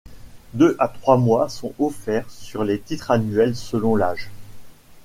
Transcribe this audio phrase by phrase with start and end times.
[0.55, 4.31] Deux à trois mois sont offerts sur les titres annuels selon l'âge.